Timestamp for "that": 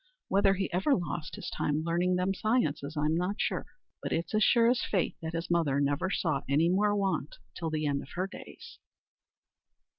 5.21-5.33